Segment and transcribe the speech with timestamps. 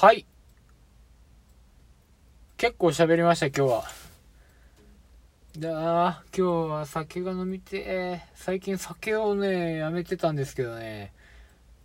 [0.00, 0.26] はい。
[2.56, 3.84] 結構喋りました、今日は。
[5.58, 11.12] だ今日は酒が飲みて最近酒をね、やめてたんですけどね、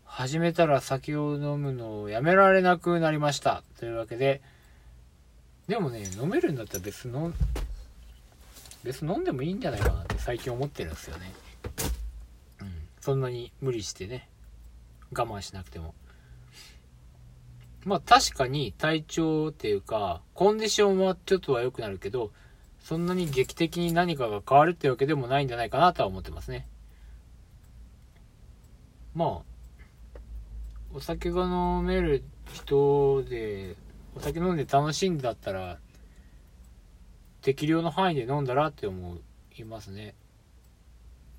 [0.05, 3.63] 始めたら酒を飲むのをやめられなくなりました。
[3.79, 4.43] というわけで、
[5.68, 7.34] でもね、飲めるんだったら別の、
[8.84, 11.34] 別飲んでもいいんじゃないかなって最近思ってるんですよね。
[12.61, 12.73] うん。
[13.02, 14.30] そんなに無理してね、
[15.11, 15.95] 我慢しなくても。
[17.86, 22.32] まあ確かに体調っていうか、コンディションはちょっとは良くなるけど、
[22.79, 26.68] そんなに劇的に何かが変わるってわけでもないんじゃないかなとは思ってますね。
[29.15, 30.19] まあ、
[30.93, 33.75] お酒が飲める人で、
[34.16, 35.78] お酒飲んで楽しんだったら、
[37.42, 39.17] 適量の範囲で飲んだらって思
[39.58, 40.16] いますね。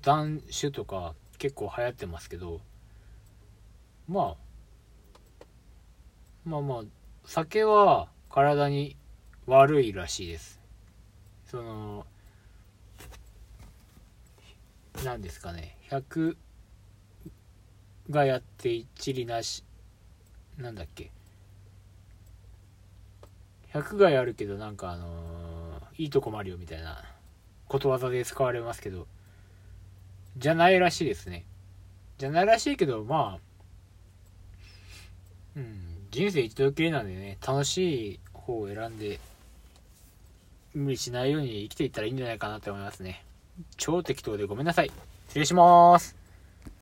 [0.01, 2.61] 断酒とか結構流行ってますけど、
[4.07, 4.44] まあ、
[6.45, 6.83] まあまあ、
[7.25, 8.95] 酒は体に
[9.47, 10.59] 悪いらしいです。
[11.47, 12.05] その、
[15.03, 16.37] 何ですかね、100
[18.11, 19.63] がやって一理なし、
[20.57, 21.11] なんだっけ。
[23.73, 25.65] 100がやるけどなんかあのー
[25.97, 27.03] いいとこもあるよみたいな
[27.67, 29.07] ことわざで使われますけど、
[30.37, 31.45] じゃないらしいですね。
[32.17, 33.39] じゃないらしいけど、まあ、
[35.55, 39.19] うん、人生一度きりなんでね、楽しい方を選んで、
[40.73, 43.25] 無理しないように生きていったらいいんじゃないかなと思いますね。
[43.75, 44.91] 超適当でごめんなさい。
[45.27, 46.24] 失礼します。